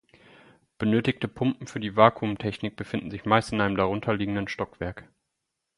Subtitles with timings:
[0.79, 5.07] Benötigte Pumpen für die Vakuumtechnik befinden sich meist in einem darunterliegenden Stockwerk.